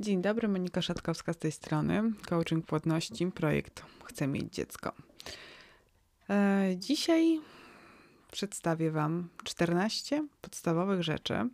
[0.00, 2.12] Dzień dobry, Monika Szatkowska z tej strony.
[2.28, 4.92] Coaching płodności, projekt Chcę mieć dziecko.
[6.30, 7.40] E, dzisiaj
[8.32, 11.48] przedstawię Wam 14 podstawowych rzeczy,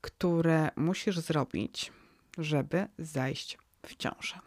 [0.00, 1.92] które musisz zrobić,
[2.38, 4.38] żeby zajść w ciążę.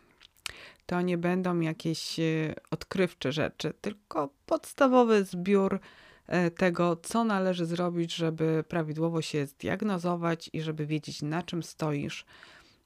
[0.86, 2.24] To nie będą jakieś e,
[2.72, 5.80] odkrywcze rzeczy, tylko podstawowy zbiór
[6.28, 12.26] e, tego, co należy zrobić, żeby prawidłowo się zdiagnozować i żeby wiedzieć, na czym stoisz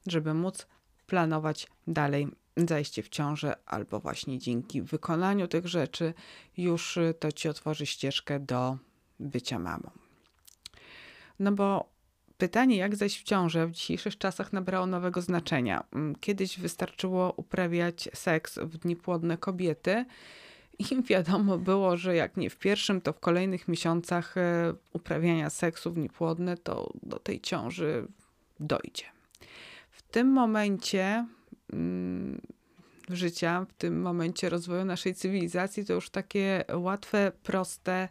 [0.06, 0.66] żeby móc
[1.06, 6.14] planować dalej zajście w ciążę, albo właśnie dzięki wykonaniu tych rzeczy
[6.56, 8.78] już y, to ci otworzy ścieżkę do
[9.20, 9.90] bycia mamą.
[11.38, 11.92] No bo
[12.38, 15.84] pytanie, jak zajść w ciążę, w dzisiejszych czasach nabrało nowego znaczenia.
[15.92, 20.04] Mm, kiedyś wystarczyło uprawiać seks w dni płodne kobiety.
[20.78, 24.40] I wiadomo było, że jak nie w pierwszym, to w kolejnych miesiącach y,
[24.92, 28.06] uprawiania seksu w niepłodne, to do tej ciąży
[28.60, 29.21] dojdzie
[30.02, 31.26] tym momencie
[31.72, 32.40] mm,
[33.08, 38.08] życia, w tym momencie rozwoju naszej cywilizacji, to już takie łatwe, proste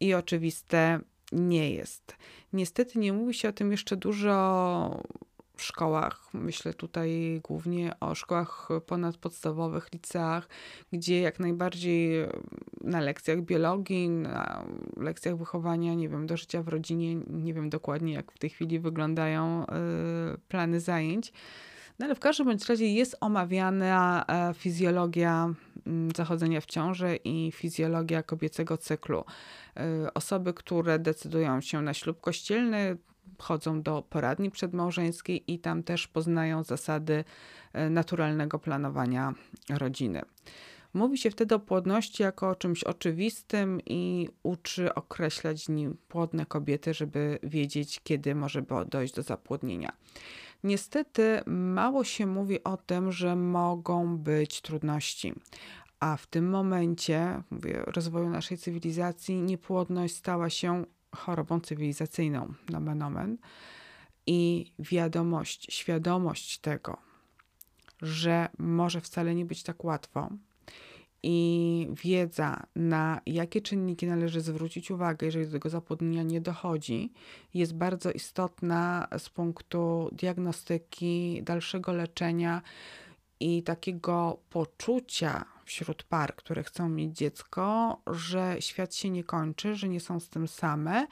[0.00, 1.00] i oczywiste
[1.32, 2.16] nie jest.
[2.52, 5.27] Niestety nie mówi się o tym jeszcze dużo w
[5.62, 6.28] szkołach.
[6.34, 10.48] Myślę tutaj głównie o szkołach ponadpodstawowych, liceach,
[10.92, 12.26] gdzie jak najbardziej
[12.80, 14.64] na lekcjach biologii, na
[14.96, 18.78] lekcjach wychowania, nie wiem, do życia w rodzinie, nie wiem dokładnie jak w tej chwili
[18.78, 19.66] wyglądają y,
[20.48, 21.32] plany zajęć.
[21.98, 25.54] No ale w każdym bądź razie jest omawiana e, fizjologia
[25.86, 29.24] mm, zachodzenia w ciąży i fizjologia kobiecego cyklu.
[30.04, 32.96] Y, osoby, które decydują się na ślub kościelny,
[33.38, 37.24] chodzą do poradni przedmałżeńskiej i tam też poznają zasady
[37.72, 39.34] e, naturalnego planowania
[39.70, 40.22] rodziny.
[40.94, 46.94] Mówi się wtedy o płodności jako o czymś oczywistym i uczy określać dni płodne kobiety,
[46.94, 49.92] żeby wiedzieć, kiedy może dojść do zapłodnienia.
[50.64, 55.34] Niestety mało się mówi o tym, że mogą być trudności.
[56.00, 60.84] A w tym momencie, mówię, rozwoju naszej cywilizacji, niepłodność stała się
[61.16, 63.38] chorobą cywilizacyjną, nomen omen.
[64.26, 66.96] I wiadomość, świadomość tego,
[68.02, 70.30] że może wcale nie być tak łatwo,
[71.22, 77.12] i wiedza, na jakie czynniki należy zwrócić uwagę, jeżeli do tego zapłodnienia nie dochodzi,
[77.54, 82.62] jest bardzo istotna z punktu diagnostyki, dalszego leczenia
[83.40, 89.88] i takiego poczucia wśród par, które chcą mieć dziecko, że świat się nie kończy, że
[89.88, 91.06] nie są z tym same,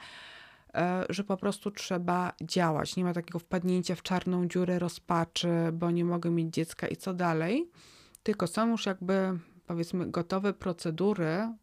[0.73, 2.95] e, że po prostu trzeba działać.
[2.95, 7.13] Nie ma takiego wpadnięcia w czarną dziurę rozpaczy, bo nie mogę mieć dziecka i co
[7.13, 7.69] dalej.
[8.23, 11.55] Tylko są już jakby powiedzmy gotowe procedury, e,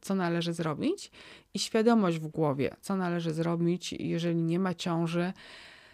[0.00, 1.10] co należy zrobić
[1.54, 5.32] i świadomość w głowie, co należy zrobić, jeżeli nie ma ciąży,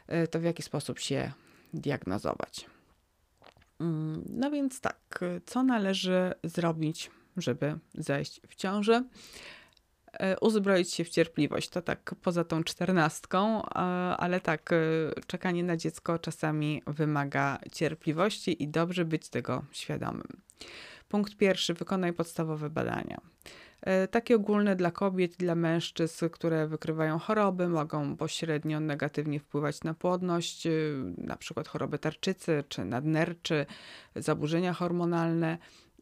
[0.06, 1.32] e, to w jaki sposób się
[1.74, 2.75] diagnozować.
[3.80, 9.04] Mm, no więc tak, co należy zrobić, żeby zejść w ciążę?
[10.12, 11.68] E, uzbroić się w cierpliwość.
[11.68, 13.62] To tak poza tą czternastką,
[14.16, 14.70] ale tak,
[15.26, 20.40] czekanie na dziecko czasami wymaga cierpliwości i dobrze być tego świadomym.
[21.08, 23.20] Punkt pierwszy, wykonaj podstawowe badania.
[23.80, 29.94] E, takie ogólne dla kobiet dla mężczyzn, które wykrywają choroby, mogą pośrednio negatywnie wpływać na
[29.94, 30.70] płodność, e,
[31.18, 33.66] na przykład choroby tarczycy czy nadnerczy,
[34.16, 35.58] zaburzenia hormonalne.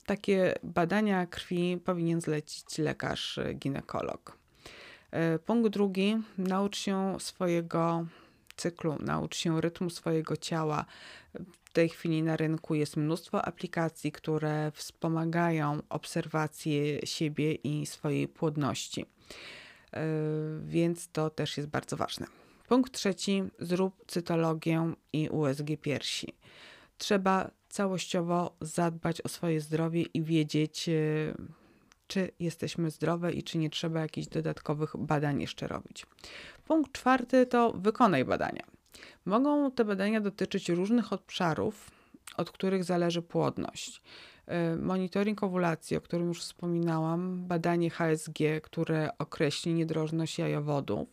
[0.07, 4.39] Takie badania krwi powinien zlecić lekarz ginekolog.
[5.11, 8.07] E, punkt drugi, naucz się swojego
[8.57, 10.85] cyklu, naucz się rytmu swojego ciała.
[11.65, 19.07] W tej chwili na rynku jest mnóstwo aplikacji, które wspomagają obserwację siebie i swojej płodności.
[19.93, 20.07] E,
[20.65, 22.27] więc to też jest bardzo ważne.
[22.69, 26.35] Punkt trzeci: zrób cytologię i USG piersi.
[26.99, 30.93] Trzeba całościowo zadbać o swoje zdrowie i wiedzieć, e,
[32.07, 36.07] czy jesteśmy zdrowe i czy nie trzeba jakichś dodatkowych badań jeszcze robić.
[36.67, 38.67] Punkt czwarty to wykonaj badania.
[39.25, 41.91] Mogą te badania dotyczyć różnych obszarów,
[42.37, 44.03] od których zależy płodność.
[44.75, 51.09] Y, monitoring owulacji, o którym już wspominałam, badanie HSG, które określi niedrożność jajowodów,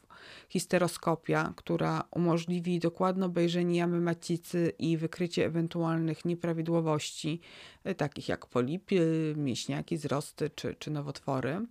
[0.50, 7.40] histeroskopia, która umożliwi dokładne obejrzenie jamy macicy i wykrycie ewentualnych nieprawidłowości,
[7.88, 11.66] y, takich jak polipy, mięśniaki, wzrosty czy, czy nowotwory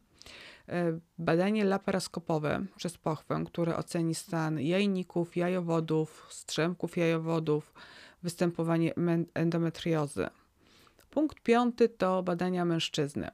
[0.71, 7.75] E, badanie laparoskopowe przez pochwę, które oceni stan jajników, jajowodów, strzępków jajowodów,
[8.23, 8.95] występowanie
[9.35, 10.27] endometriozy.
[11.11, 13.31] Punkt piąty to badania mężczyzny.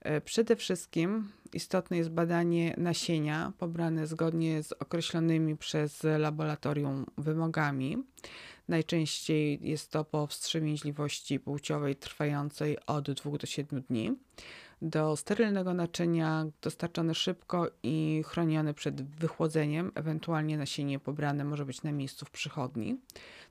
[0.00, 7.96] E, przede wszystkim istotne jest badanie nasienia pobrane zgodnie z określonymi przez laboratorium wymogami.
[8.68, 14.16] Najczęściej jest to po wstrzemięźliwości płciowej trwającej od 2 do 7 dni.
[14.82, 21.92] Do sterylnego naczynia dostarczone szybko i chronione przed wychłodzeniem, ewentualnie nasienie pobrane może być na
[21.92, 22.96] miejscu w przychodni.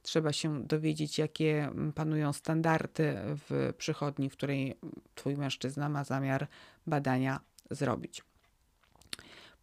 [0.01, 3.15] Trzeba się dowiedzieć, jakie panują standardy
[3.49, 4.75] w przychodni, w której
[5.15, 6.47] Twój mężczyzna ma zamiar
[6.87, 7.39] badania
[7.71, 8.23] zrobić.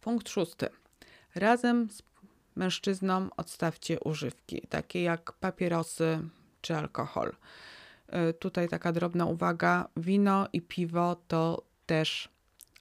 [0.01, 0.69] Punkt szósty.
[1.35, 2.01] Razem z
[2.55, 6.19] mężczyzną odstawcie używki, takie jak papierosy
[6.61, 7.35] czy alkohol.
[8.29, 12.29] Y, tutaj taka drobna uwaga: wino i piwo to też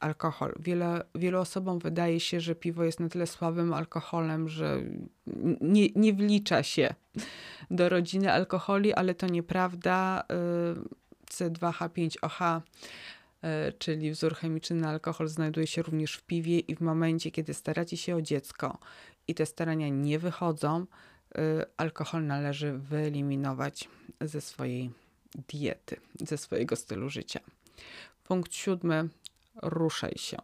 [0.01, 0.55] alkohol.
[0.59, 4.83] Wiele, wielu osobom wydaje się, że piwo jest na tyle słabym alkoholem, że
[5.61, 6.95] nie, nie wlicza się
[7.71, 10.25] do rodziny alkoholi, ale to nieprawda.
[10.83, 16.81] Y, C2H5OH, y, czyli wzór chemiczny na alkohol, znajduje się również w piwie, i w
[16.81, 18.79] momencie, kiedy staracie się o dziecko
[19.29, 20.87] i te starania nie wychodzą,
[21.77, 23.89] alkohol należy wyeliminować
[24.21, 24.91] ze swojej
[25.49, 27.41] diety, ze swojego stylu życia.
[28.25, 29.09] Punkt siódmy.
[29.63, 30.37] Ruszaj się.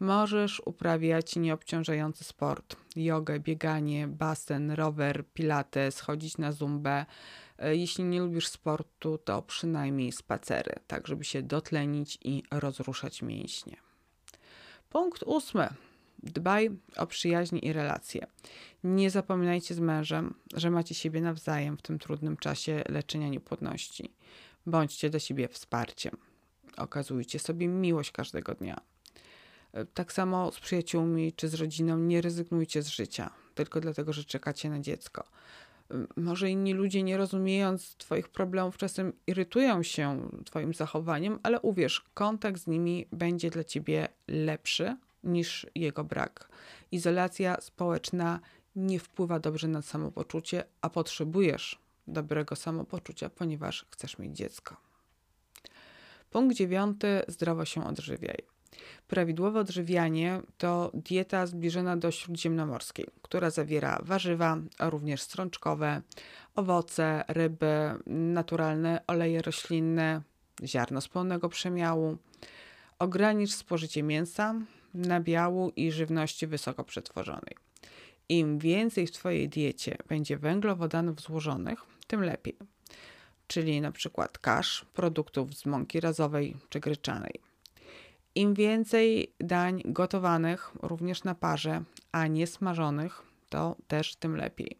[0.00, 7.06] Możesz uprawiać nieobciążający sport, jogę, bieganie, basen, rower, pilates, chodzić na zumbę.
[7.58, 13.76] E, jeśli nie lubisz sportu, to przynajmniej spacery, tak żeby się dotlenić i rozruszać mięśnie.
[14.90, 15.68] Punkt ósmy.
[16.22, 18.26] Dbaj o przyjaźnie i relacje.
[18.84, 24.14] Nie zapominajcie z mężem, że macie siebie nawzajem w tym trudnym czasie leczenia niepłodności.
[24.66, 26.27] Bądźcie do siebie wsparciem.
[26.78, 28.80] Okazujcie sobie miłość każdego dnia.
[29.94, 34.70] Tak samo z przyjaciółmi czy z rodziną nie rezygnujcie z życia, tylko dlatego, że czekacie
[34.70, 35.24] na dziecko.
[36.16, 42.60] Może inni ludzie, nie rozumiejąc Twoich problemów, czasem irytują się Twoim zachowaniem, ale uwierz, kontakt
[42.60, 46.48] z nimi będzie dla Ciebie lepszy niż jego brak.
[46.92, 48.40] Izolacja społeczna
[48.76, 54.87] nie wpływa dobrze na samopoczucie, a potrzebujesz dobrego samopoczucia, ponieważ chcesz mieć dziecko.
[56.30, 58.38] Punkt dziewiąty: zdrowo się odżywiaj.
[59.08, 66.02] Prawidłowe odżywianie to dieta zbliżona do śródziemnomorskiej, która zawiera warzywa, a również strączkowe,
[66.54, 70.22] owoce, ryby, naturalne oleje roślinne,
[70.64, 72.16] ziarno z pełnego przemiału.
[72.98, 74.54] Ogranicz spożycie mięsa,
[74.94, 77.56] nabiału i żywności wysoko przetworzonej.
[78.28, 82.56] Im więcej w Twojej diecie będzie węglowodanów złożonych, tym lepiej.
[83.48, 87.40] Czyli na przykład kasz, produktów z mąki razowej czy gryczanej.
[88.34, 94.78] Im więcej dań gotowanych, również na parze, a nie smażonych, to też tym lepiej.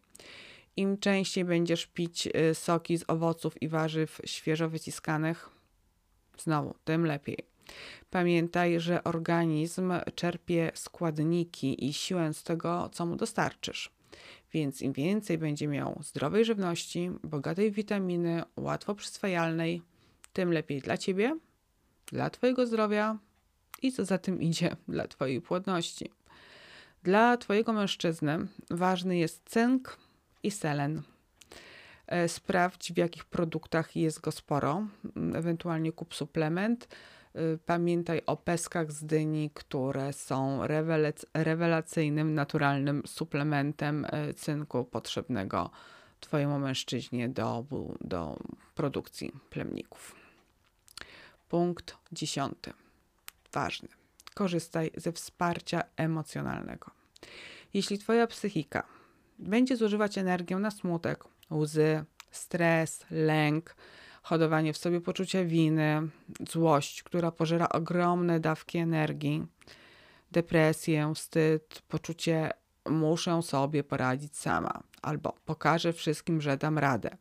[0.77, 5.49] Im częściej będziesz pić y, soki z owoców i warzyw świeżo wyciskanych,
[6.37, 7.37] znowu tym lepiej.
[8.09, 13.98] Pamiętaj, że organizm czerpie składniki i siłę z tego, co mu dostarczysz.
[14.53, 19.81] Więc im więcej będzie miał zdrowej żywności, bogatej w witaminy, łatwo przyswajalnej,
[20.33, 21.37] tym lepiej dla ciebie,
[22.05, 23.17] dla twojego zdrowia
[23.81, 26.11] i co za tym idzie, dla twojej płodności.
[27.03, 29.97] Dla twojego mężczyzny ważny jest cynk
[30.43, 31.01] i selen.
[32.07, 34.87] E, sprawdź, w jakich produktach jest go sporo,
[35.33, 36.87] ewentualnie kup suplement
[37.65, 40.67] pamiętaj o peskach z dyni, które są
[41.33, 45.69] rewelacyjnym, naturalnym suplementem y, cynku potrzebnego
[46.19, 47.65] Twojemu mężczyźnie do,
[48.01, 48.37] do
[48.75, 50.15] produkcji plemników.
[51.49, 52.73] Punkt dziesiąty.
[53.53, 53.89] Ważny.
[54.33, 56.91] Korzystaj ze wsparcia emocjonalnego.
[57.73, 58.83] Jeśli Twoja psychika
[59.39, 63.75] będzie zużywać energię na smutek, łzy, stres, lęk,
[64.21, 66.01] hodowanie w sobie poczucia winy,
[66.49, 69.45] złość, która pożera ogromne dawki energii,
[70.31, 72.51] depresję, wstyd, poczucie
[72.89, 77.17] muszę sobie poradzić sama, albo pokażę wszystkim, że dam radę.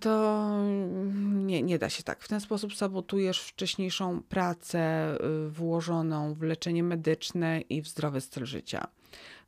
[0.00, 0.50] To
[1.22, 2.22] nie, nie da się tak.
[2.22, 5.14] W ten sposób sabotujesz wcześniejszą pracę
[5.46, 8.86] y, włożoną w leczenie medyczne i w zdrowy styl życia.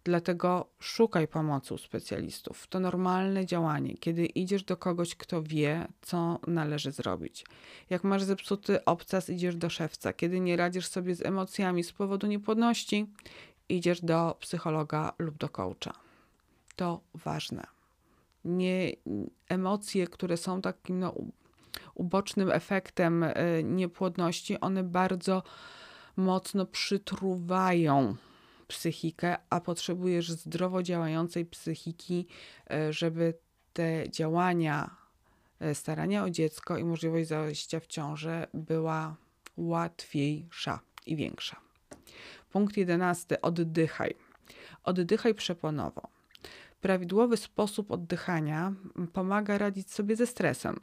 [0.05, 2.67] Dlatego szukaj pomocy u specjalistów.
[2.67, 7.47] To normalne działanie, kiedy idziesz do kogoś, kto wie, co należy zrobić.
[7.91, 10.13] Jak masz zepsuty obcas, idziesz do szewca.
[10.13, 13.07] Kiedy nie radzisz sobie z emocjami z powodu niepłodności,
[13.69, 15.93] idziesz do psychologa lub do coacha.
[16.77, 17.67] To ważne.
[18.45, 18.93] Nie,
[19.49, 21.15] emocje, które są takim no,
[21.95, 25.43] ubocznym efektem e, niepłodności, one bardzo
[26.17, 28.17] mocno przytruwają
[28.65, 32.27] psychikę, a potrzebujesz zdrowo działającej psychiki,
[32.71, 33.35] e, żeby
[33.73, 34.97] te działania,
[35.61, 39.17] e, starania o dziecko i możliwość zajścia w ciążę była
[39.57, 41.61] łatwiejsza i większa.
[42.53, 43.41] Punkt jedenasty.
[43.41, 44.15] Oddychaj.
[44.85, 46.03] Oddychaj przeponowo.
[46.81, 48.73] Prawidłowy sposób oddychania
[49.13, 50.81] pomaga radzić sobie ze stresem,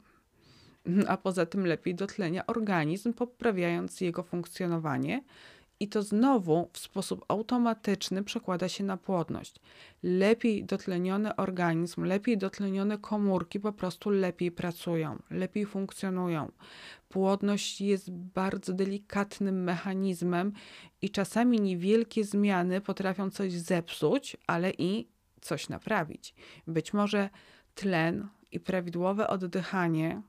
[1.08, 5.22] a poza tym lepiej dotlenia organizm, poprawiając jego funkcjonowanie
[5.82, 9.54] i to znowu w sposób automatyczny przekłada się na płodność.
[10.02, 16.52] Lepiej dotleniony organizm, lepiej dotlenione komórki po prostu lepiej pracują, lepiej funkcjonują.
[17.08, 20.52] Płodność jest bardzo delikatnym mechanizmem
[21.02, 25.08] i czasami niewielkie zmiany potrafią coś zepsuć, ale i
[25.40, 26.34] coś naprawić.
[26.66, 27.30] Być może
[27.74, 30.22] tlen i prawidłowe oddychanie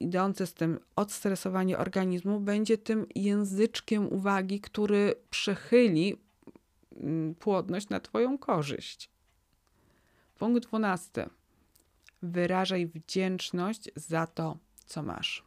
[0.00, 6.16] idące z tym odstresowanie organizmu będzie tym języczkiem uwagi, który przechyli
[6.96, 9.10] mm, płodność na Twoją korzyść.
[10.38, 11.26] Punkt dwunasty.
[12.22, 14.56] Wyrażaj wdzięczność za to,
[14.86, 15.44] co masz.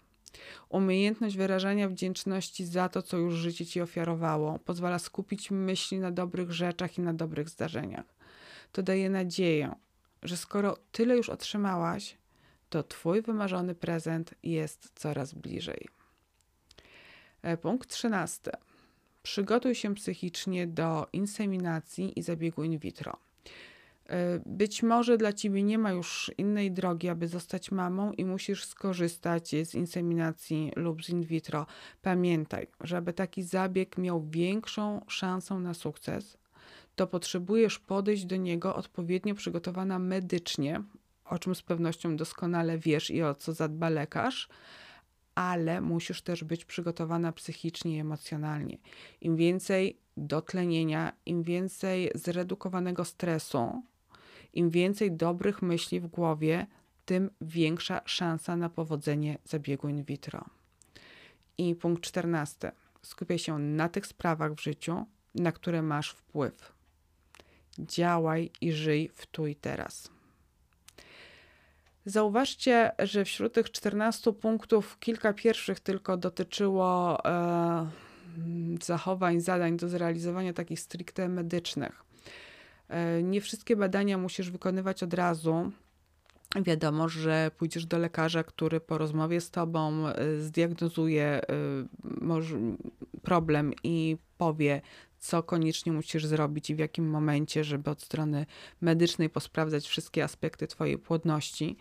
[0.69, 6.51] Umiejętność wyrażania wdzięczności za to, co już życie ci ofiarowało, pozwala skupić myśli na dobrych
[6.51, 8.05] rzeczach i na dobrych zdarzeniach.
[8.71, 9.75] To daje nadzieję,
[10.23, 12.17] że skoro tyle już otrzymałaś,
[12.73, 15.87] to Twój wymarzony prezent jest coraz bliżej.
[17.41, 18.51] E, punkt 13.
[19.23, 23.17] Przygotuj się psychicznie do inseminacji i zabiegu in vitro.
[24.09, 28.65] E, być może dla ciebie nie ma już innej drogi, aby zostać mamą i musisz
[28.65, 31.65] skorzystać z inseminacji lub z in vitro.
[32.01, 36.37] Pamiętaj, żeby taki zabieg miał większą szansę na sukces,
[36.95, 40.83] to potrzebujesz podejść do niego odpowiednio przygotowana medycznie,
[41.25, 44.49] o czym z pewnością doskonale wiesz i o co zadba lekarz,
[45.35, 48.77] ale musisz też być przygotowana psychicznie i emocjonalnie.
[49.21, 53.83] Im więcej dotlenienia, im więcej zredukowanego stresu,
[54.53, 56.67] im więcej dobrych myśli w głowie,
[57.05, 60.45] tym większa szansa na powodzenie zabiegu in vitro.
[61.57, 62.71] I punkt czternasty.
[63.01, 66.73] Skupiaj się na tych sprawach w życiu, na które masz wpływ.
[67.79, 70.12] Działaj i żyj w tu i teraz.
[72.05, 77.89] Zauważcie, że wśród tych 14 punktów kilka pierwszych tylko dotyczyło e,
[78.81, 82.03] zachowań, zadań do zrealizowania takich stricte medycznych.
[82.89, 85.71] E, nie wszystkie badania musisz wykonywać od razu.
[86.61, 91.41] Wiadomo, że pójdziesz do lekarza, który po rozmowie z tobą e, zdiagnozuje e,
[93.21, 94.81] problem i powie,
[95.23, 98.45] co koniecznie musisz zrobić i w jakim momencie, żeby od strony
[98.81, 101.77] medycznej posprawdzać wszystkie aspekty Twojej płodności.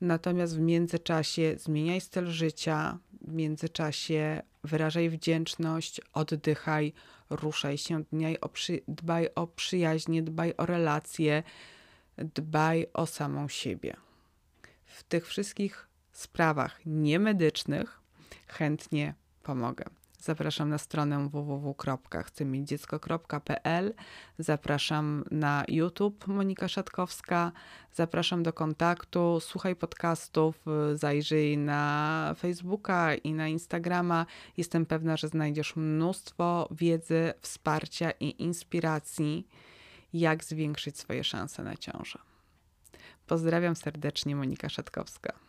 [0.00, 6.92] Natomiast w międzyczasie zmieniaj styl życia, w międzyczasie wyrażaj wdzięczność, oddychaj,
[7.30, 8.04] ruszaj się,
[8.52, 11.42] przy, dbaj o przyjaźnie, dbaj o relacje,
[12.18, 13.96] dbaj o samą siebie.
[14.84, 18.00] W tych wszystkich sprawach niemedycznych
[18.46, 19.97] chętnie pomogę.
[20.20, 23.94] Zapraszam na stronę www.chcemiecidziecko.pl.
[24.38, 27.52] Zapraszam na YouTube Monika Szatkowska.
[27.92, 29.40] Zapraszam do kontaktu.
[29.40, 34.26] Słuchaj podcastów, zajrzyj na Facebooka i na Instagrama.
[34.56, 39.48] Jestem pewna, że znajdziesz mnóstwo wiedzy, wsparcia i inspiracji,
[40.12, 42.18] jak zwiększyć swoje szanse na ciążę.
[43.26, 45.47] Pozdrawiam serdecznie, Monika Szatkowska.